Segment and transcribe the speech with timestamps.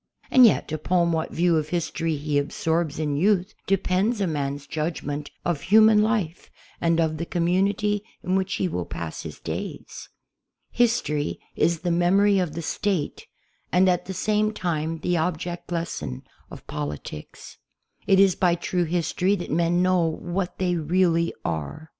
[0.31, 5.29] And yet, upon what view of history he absorbs in youth depends a man's judgment
[5.45, 6.49] of human life
[6.81, 10.09] and of the community in which he will pass his days.
[10.71, 13.27] History is the memory of the State
[13.71, 17.59] and at the same time the object lesson of politics.
[18.07, 21.89] It is by true history that men know what they really are.